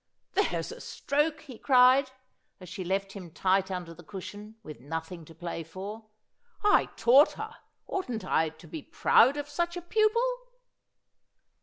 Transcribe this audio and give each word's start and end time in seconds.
'There's 0.49 0.71
a 0.71 0.81
stroke!' 0.81 1.41
he 1.41 1.59
cried, 1.59 2.09
as 2.59 2.67
she 2.69 2.83
left 2.83 3.11
him 3.11 3.29
tight 3.29 3.69
under 3.69 3.93
the 3.93 4.01
cushion, 4.03 4.55
with 4.63 4.79
nothing 4.79 5.25
to 5.25 5.35
play 5.35 5.63
for.' 5.63 6.07
I 6.63 6.85
taught 6.95 7.33
her. 7.33 7.57
Oughtn't 7.85 8.25
I 8.25 8.49
to 8.49 8.65
be 8.67 8.81
proud 8.81 9.37
of 9.37 9.47
such 9.47 9.77
a 9.77 9.81
pupil 9.83 10.37